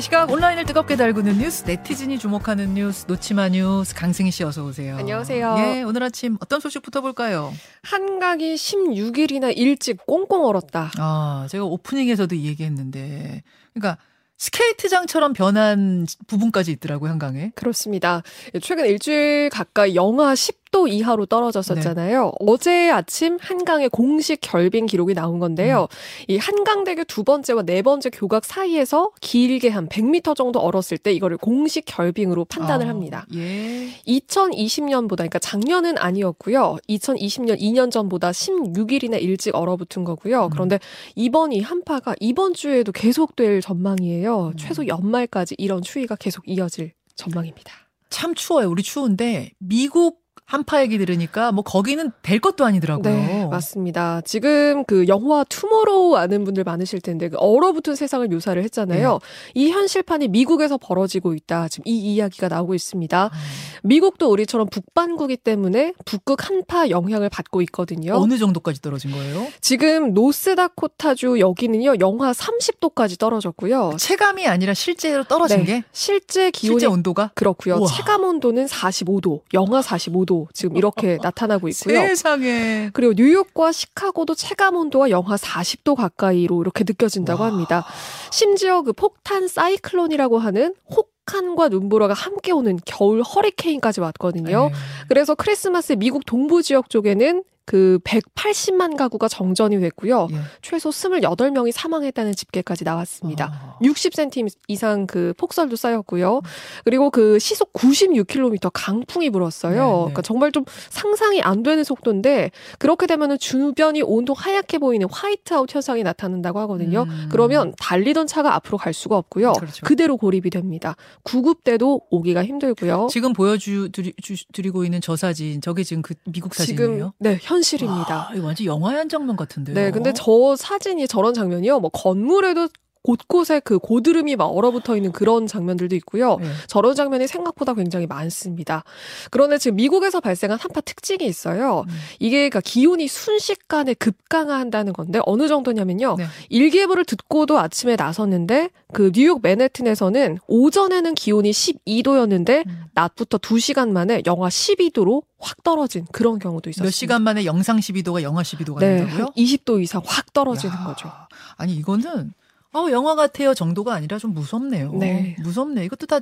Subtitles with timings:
[0.00, 4.96] 이 시각 온라인을 뜨겁게 달구는 뉴스, 네티즌이 주목하는 뉴스, 놓지마 뉴스, 강승희 씨 어서 오세요.
[4.96, 5.56] 안녕하세요.
[5.58, 7.52] 예, 오늘 아침 어떤 소식부터 볼까요?
[7.82, 10.90] 한강이 16일이나 일찍 꽁꽁 얼었다.
[10.96, 13.42] 아, 제가 오프닝에서도 이 얘기했는데,
[13.74, 13.98] 그러니까
[14.38, 17.52] 스케이트장처럼 변한 부분까지 있더라고요, 한강에.
[17.54, 18.22] 그렇습니다.
[18.62, 22.24] 최근 일주일 가까이 영하 10 도 이하로 떨어졌었잖아요.
[22.24, 22.30] 네.
[22.46, 25.88] 어제 아침 한강의 공식 결빙 기록이 나온 건데요.
[25.90, 26.24] 음.
[26.28, 31.38] 이 한강대교 두 번째와 네 번째 교각 사이에서 길게 한 100m 정도 얼었을 때 이거를
[31.38, 33.26] 공식 결빙으로 판단을 아, 합니다.
[33.34, 33.88] 예.
[34.06, 36.76] 2020년보다 그러니까 작년은 아니었고요.
[36.88, 40.44] 2020년 2년 전보다 16일이나 일찍 얼어붙은 거고요.
[40.44, 40.50] 음.
[40.50, 40.78] 그런데
[41.16, 44.52] 이번 이 한파가 이번 주에도 계속될 전망이에요.
[44.52, 44.56] 음.
[44.56, 47.72] 최소 연말까지 이런 추위가 계속 이어질 전망입니다.
[48.08, 48.68] 참 추워요.
[48.68, 50.20] 우리 추운데 미국
[50.50, 53.14] 한파 얘기 들으니까 뭐 거기는 될 것도 아니더라고요.
[53.14, 54.20] 네, 맞습니다.
[54.24, 59.12] 지금 그 영화 투모로우 아는 분들 많으실 텐데 그 얼어붙은 세상을 묘사를 했잖아요.
[59.12, 59.18] 네.
[59.54, 61.68] 이 현실판이 미국에서 벌어지고 있다.
[61.68, 63.30] 지금 이 이야기가 나오고 있습니다.
[63.32, 63.38] 음.
[63.84, 68.16] 미국도 우리처럼 북반구기 때문에 북극 한파 영향을 받고 있거든요.
[68.16, 69.46] 어느 정도까지 떨어진 거예요?
[69.60, 73.92] 지금 노스다코타주 여기는요 영하 30도까지 떨어졌고요.
[73.98, 75.84] 체감이 아니라 실제로 떨어진 네, 게?
[75.92, 77.76] 실제 기온이 실제 온도가 그렇고요.
[77.76, 77.86] 우와.
[77.86, 82.00] 체감 온도는 45도, 영하 45도 지금 이렇게 나타나고 있고요.
[82.00, 82.90] 세상에.
[82.92, 87.48] 그리고 뉴욕과 시카고도 체감 온도가 영하 40도 가까이로 이렇게 느껴진다고 와.
[87.48, 87.84] 합니다.
[88.30, 94.68] 심지어 그 폭탄 사이클론이라고 하는 혹 혹한과 눈보라가 함께 오는 겨울 허리케인까지 왔거든요.
[94.68, 94.74] 네.
[95.08, 100.26] 그래서 크리스마스 미국 동부 지역 쪽에는 그 180만 가구가 정전이 됐고요.
[100.32, 100.36] 예.
[100.60, 103.52] 최소 28명이 사망했다는 집계까지 나왔습니다.
[103.52, 103.78] 아.
[103.80, 106.40] 60cm 이상 그 폭설도 쌓였고요.
[106.84, 109.72] 그리고 그 시속 96km 강풍이 불었어요.
[109.72, 109.94] 네, 네.
[109.98, 116.02] 그러니까 정말 좀 상상이 안 되는 속도인데 그렇게 되면은 주변이 온통 하얗게 보이는 화이트아웃 현상이
[116.02, 117.04] 나타난다고 하거든요.
[117.08, 117.28] 음.
[117.30, 119.52] 그러면 달리던 차가 앞으로 갈 수가 없고요.
[119.52, 119.86] 그렇죠.
[119.86, 120.96] 그대로 고립이 됩니다.
[121.22, 123.06] 구급대도 오기가 힘들고요.
[123.12, 126.96] 지금 보여드리고 있는 저 사진, 저게 지금 그 미국 사진이에요?
[126.96, 128.16] 지금 네, 현 실입니다.
[128.16, 129.74] 와, 이거 완전 영화의 한 장면 같은데요.
[129.74, 131.80] 네, 근데 저 사진이 저런 장면이요.
[131.80, 132.68] 뭐 건물에도
[133.02, 136.36] 곳곳에 그 고드름이 막 얼어붙어 있는 그런 장면들도 있고요.
[136.36, 136.46] 네.
[136.66, 138.84] 저런 장면이 생각보다 굉장히 많습니다.
[139.30, 141.84] 그런데 지금 미국에서 발생한 한파 특징이 있어요.
[141.88, 141.94] 음.
[142.18, 146.16] 이게 그러니까 기온이 순식간에 급강하한다는 건데 어느 정도냐면요.
[146.18, 146.26] 네.
[146.50, 152.84] 일기예보를 듣고도 아침에 나섰는데 그 뉴욕 맨해튼에서는 오전에는 기온이 12도였는데 음.
[152.92, 156.86] 낮부터 2시간 만에 영하 12도로 확 떨어진 그런 경우도 있었어요.
[156.86, 159.26] 몇 시간 만에 영상 12도가 영하 12도가 네, 된다고요?
[159.36, 160.84] 20도 이상 확 떨어지는 야.
[160.84, 161.10] 거죠.
[161.56, 162.32] 아니 이거는
[162.72, 164.92] 어, 영화 같아요 정도가 아니라 좀 무섭네요.
[164.92, 165.36] 네.
[165.40, 165.84] 무섭네.
[165.84, 166.20] 이것도 다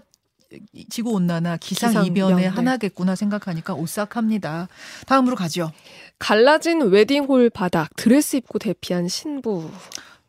[0.88, 2.46] 지구 온난화 기상, 이변의 네.
[2.46, 4.68] 하나겠구나 생각하니까 오싹합니다.
[5.06, 5.72] 다음으로 가죠.
[6.18, 9.70] 갈라진 웨딩홀 바닥 드레스 입고 대피한 신부.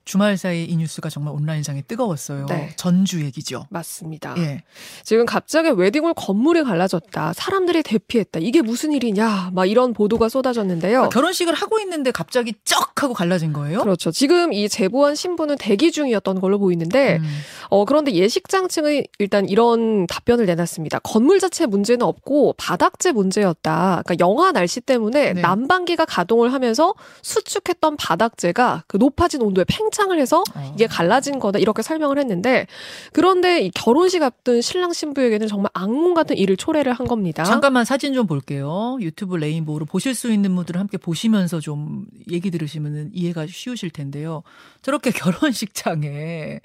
[0.10, 2.48] 주말 사이 이 뉴스가 정말 온라인상에 뜨거웠어요.
[2.48, 2.74] 네.
[2.78, 3.68] 전주 얘기죠.
[3.70, 4.34] 맞습니다.
[4.40, 4.64] 예.
[5.04, 7.34] 지금 갑자기 웨딩홀 건물이 갈라졌다.
[7.34, 8.40] 사람들이 대피했다.
[8.42, 9.52] 이게 무슨 일이냐.
[9.54, 10.94] 막 이런 보도가 쏟아졌는데요.
[10.94, 13.82] 그러니까 결혼식을 하고 있는데 갑자기 쩍 하고 갈라진 거예요?
[13.84, 14.10] 그렇죠.
[14.10, 17.42] 지금 이 제보한 신부는 대기 중이었던 걸로 보이는데 음.
[17.70, 21.00] 어 그런데 예식장 측은 일단 이런 답변을 내놨습니다.
[21.00, 24.02] 건물 자체 문제는 없고 바닥재 문제였다.
[24.04, 25.42] 그러니까 영하 날씨 때문에 네.
[25.42, 30.72] 난방기가 가동을 하면서 수축했던 바닥재가 그 높아진 온도에 팽창 협상을 해서 어.
[30.76, 32.68] 이게 갈라진 거다 이렇게 설명을 했는데
[33.12, 37.44] 그런데 이 결혼식 앞둔 신랑 신부에게는 정말 악몽 같은 일을 초래를 한 겁니다.
[37.44, 38.98] 잠깐만 사진 좀 볼게요.
[39.02, 44.44] 유튜브 레인보우로 보실 수 있는 분들은 함께 보시면서 좀 얘기 들으시면 이해가 쉬우실 텐데요.
[44.82, 46.62] 저렇게 결혼식장에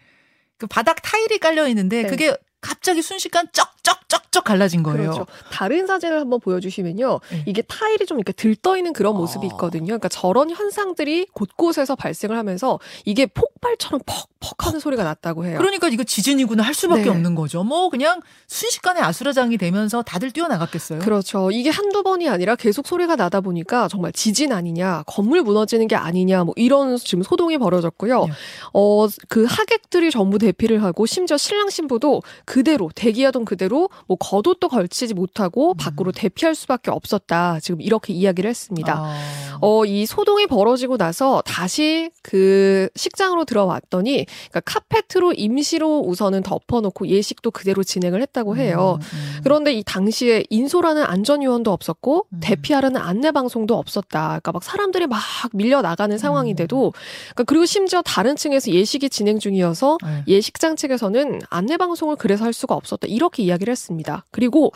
[0.56, 2.08] 그 바닥 타일이 깔려 있는데 네.
[2.08, 5.10] 그게 갑자기 순식간 쩍쩍쩍쩍 갈라진 거예요.
[5.10, 5.26] 그렇죠.
[5.52, 7.20] 다른 사진을 한번 보여주시면요.
[7.30, 7.44] 네.
[7.47, 9.50] 이게 타일이 좀 이렇게 들떠 있는 그런 모습이 아.
[9.52, 9.84] 있거든요.
[9.88, 15.58] 그러니까 저런 현상들이 곳곳에서 발생을 하면서 이게 폭발처럼 퍽퍽 하는 소리가 났다고 해요.
[15.58, 17.08] 그러니까 이거 지진이구나 할 수밖에 네.
[17.10, 17.64] 없는 거죠.
[17.64, 21.00] 뭐 그냥 순식간에 아수라장이 되면서 다들 뛰어나갔겠어요.
[21.00, 21.50] 그렇죠.
[21.50, 26.44] 이게 한두 번이 아니라 계속 소리가 나다 보니까 정말 지진 아니냐, 건물 무너지는 게 아니냐,
[26.44, 28.25] 뭐 이런 지금 소동이 벌어졌고요.
[28.25, 28.32] 네.
[28.72, 34.69] 어, 그 하객들이 전부 대피를 하고 심지어 신랑 신부도 그 대로 대기하던 그대로 뭐 겉옷도
[34.69, 35.76] 걸치지 못하고 음.
[35.76, 37.58] 밖으로 대피할 수밖에 없었다.
[37.61, 38.94] 지금 이렇게 이야기를 했습니다.
[38.99, 39.14] 아.
[39.61, 47.50] 어, 이 소동이 벌어지고 나서 다시 그 식장으로 들어왔더니 그러니까 카페트로 임시로 우선은 덮어놓고 예식도
[47.50, 48.99] 그대로 진행을 했다고 해요.
[49.00, 49.40] 음, 음.
[49.43, 52.40] 그런데 이 당시에 인솔하는 안전요원도 없었고 음.
[52.43, 54.26] 대피하라는 안내 방송도 없었다.
[54.26, 55.20] 그러니까 막 사람들이 막
[55.52, 56.93] 밀려 나가는 상황인데도 음.
[57.34, 60.25] 그러니까 그리고 심지어 다른 층에서 예식이 진행 중이어서 네.
[60.28, 63.06] 예식장 측에서는 안내 방송을 그래 서할 수가 없었다.
[63.08, 64.25] 이렇게 이야기를 했습니다.
[64.31, 64.72] 그리고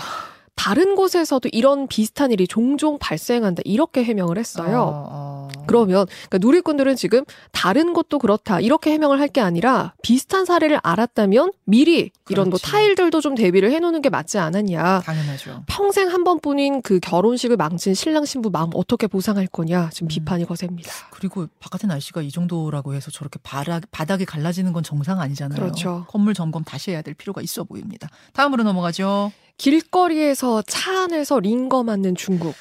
[0.54, 3.62] 다른 곳에서도 이런 비슷한 일이 종종 발생한다.
[3.64, 4.80] 이렇게 해명을 했어요.
[4.80, 5.17] 어, 어.
[5.68, 11.52] 그러면 그러니까 누리꾼들은 지금 다른 것도 그렇다 이렇게 해명을 할 게 아니라 비슷한 사례를 알았다면
[11.64, 12.64] 미리 이런 뭐 그렇지.
[12.72, 15.00] 타일들도 좀 대비를 해놓는 게 맞지 않았냐.
[15.04, 15.64] 당연하죠.
[15.66, 20.08] 평생 한 번뿐인 그 결혼식을 망친 신랑 신부 마음 어떻게 보상할 거냐 지금 음.
[20.08, 20.90] 비판이 거셉니다.
[21.10, 25.60] 그리고 바깥의 날씨가 이 정도라고 해서 저렇게 바닥, 바닥이 갈라지는 건 정상 아니잖아요.
[25.60, 26.06] 그렇죠.
[26.08, 28.08] 건물 점검 다시 해야 될 필요가 있어 보입니다.
[28.32, 29.30] 다음으로 넘어가죠.
[29.58, 32.54] 길거리에서 차 안에서 링거 맞는 중국.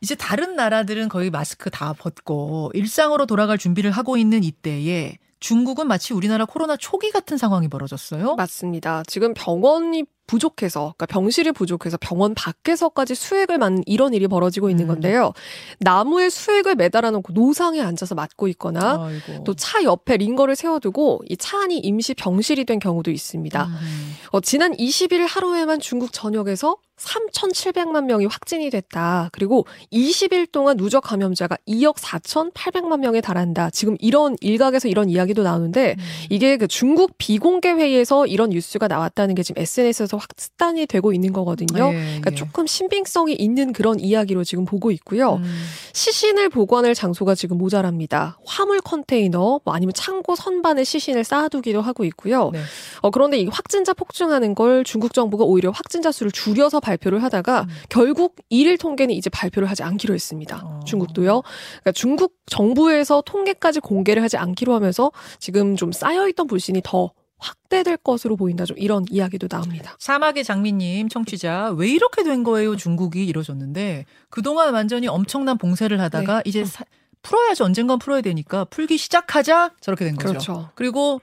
[0.00, 6.12] 이제 다른 나라들은 거의 마스크 다 벗고 일상으로 돌아갈 준비를 하고 있는 이때에 중국은 마치
[6.14, 8.34] 우리나라 코로나 초기 같은 상황이 벌어졌어요.
[8.36, 9.02] 맞습니다.
[9.06, 14.88] 지금 병원이 부족해서, 그러니까 병실이 부족해서 병원 밖에서까지 수액을 맞는 이런 일이 벌어지고 있는 음.
[14.88, 15.32] 건데요.
[15.80, 19.08] 나무에 수액을 매달아 놓고 노상에 앉아서 맞고 있거나.
[19.44, 23.64] 또 차 옆에 링거를 세워두고 이 차 안이 임시 병실이 된 경우도 있습니다.
[23.64, 24.14] 음.
[24.30, 29.30] 어, 지난 20일 하루에만 중국 전역에서 3,700만 명이 확진이 됐다.
[29.32, 33.70] 그리고 20일 동안 누적 감염자가 2억 4,800만 명에 달한다.
[33.70, 36.04] 지금 이런 일각에서 이런 이야기도 나오는데 음.
[36.28, 41.88] 이게 그 중국 비공개 회의에서 이런 뉴스가 나왔다는 게 지금 SNS에서 확산이 되고 있는 거거든요.
[41.88, 42.34] 예, 그러니까 예.
[42.34, 45.36] 조금 신빙성이 있는 그런 이야기로 지금 보고 있고요.
[45.36, 45.64] 음.
[45.92, 48.38] 시신을 보관할 장소가 지금 모자랍니다.
[48.44, 52.50] 화물 컨테이너, 뭐 아니면 창고 선반에 시신을 쌓아두기도 하고 있고요.
[52.52, 52.60] 네.
[53.00, 57.68] 어, 그런데 이 확진자 폭증하는 걸 중국 정부가 오히려 확진자 수를 줄여서 발표를 하다가 음.
[57.88, 60.62] 결국 일일 통계는 이제 발표를 하지 않기로 했습니다.
[60.64, 60.80] 어.
[60.84, 61.42] 중국도요.
[61.42, 68.36] 그러니까 중국 정부에서 통계까지 공개를 하지 않기로 하면서 지금 좀 쌓여있던 불신이 더 확대될 것으로
[68.36, 68.64] 보인다.
[68.64, 69.96] 좀 이런 이야기도 나옵니다.
[69.98, 76.42] 사막의 장미님 청취자 왜 이렇게 된 거예요 중국이 이러셨는데 그동안 완전히 엄청난 봉쇄를 하다가 네.
[76.44, 76.84] 이제 사-
[77.22, 80.28] 풀어야지 언젠간 풀어야 되니까 풀기 시작하자 저렇게 된 거죠.
[80.28, 80.70] 그렇죠.
[80.74, 81.20] 그리고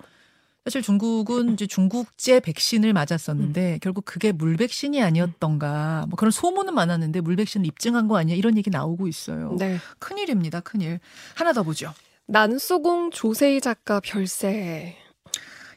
[0.65, 7.21] 사실 중국은 이제 중국제 백신을 맞았었는데 결국 그게 물 백신이 아니었던가 뭐 그런 소문은 많았는데
[7.21, 9.55] 물 백신을 입증한 거 아니야 이런 얘기 나오고 있어요.
[9.57, 9.77] 네.
[9.99, 10.99] 큰일입니다, 큰일.
[11.35, 11.93] 하나 더 보죠.
[12.25, 14.97] 난소공 조세희 작가 별세.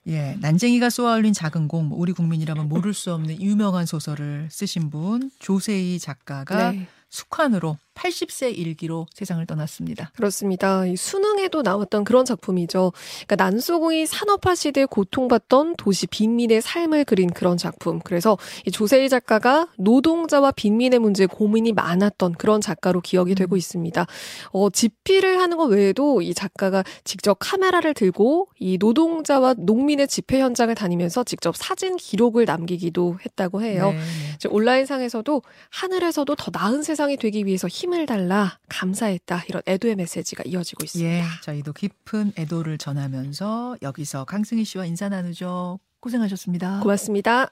[0.06, 5.30] 예, 난쟁이가 쏘아올린 작은 공, 뭐 우리 국민이라면 모를 수 없는 유명한 소설을 쓰신 분
[5.38, 6.88] 조세희 작가가 네.
[7.10, 10.12] 숙환으로 80세 일기로 세상을 떠났습니다.
[10.16, 10.86] 그렇습니다.
[10.86, 12.92] 이 수능에도 나왔던 그런 작품이죠.
[13.26, 18.00] 그러니까 난소공이 산업화 시대에 고통받던 도시 빈민의 삶을 그린 그런 작품.
[18.00, 24.06] 그래서 이 조세희 작가가 노동자와 빈민의 문제에 고민이 많았던 그런 작가로 기억이 되고 있습니다.
[24.52, 30.74] 어, 집필을 하는 것 외에도 이 작가가 직접 카메라를 들고 이 노동자와 농민의 집회 현장을
[30.74, 33.92] 다니면서 직접 사진 기록을 남기기도 했다고 해요.
[33.92, 34.48] 네, 네.
[34.48, 41.10] 온라인상에서도 하늘에서도 더 나은 세상이 되기 위해서 힘을 달라 감사했다 이런 애도의 메시지가 이어지고 있습니다.
[41.10, 45.78] 예, 저희도 깊은 애도를 전하면서 여기서 강승희 씨와 인사 나누죠.
[46.00, 46.80] 고생하셨습니다.
[46.80, 47.50] 고맙습니다.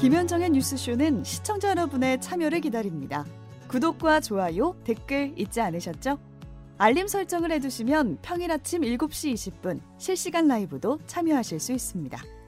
[0.00, 3.26] 김현정의 뉴스쇼는 시청자 여러분의 참여를 기다립니다.
[3.66, 6.18] 구독과 좋아요, 댓글 잊지 않으셨죠?
[6.78, 12.39] 알림 설정을 해두시면 평일 아침 7시 20분 실시간 라이브도 참여하실 수 있습니다.